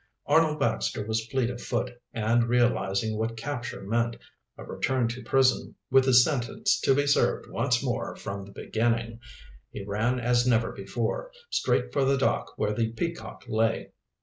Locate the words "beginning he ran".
8.51-10.19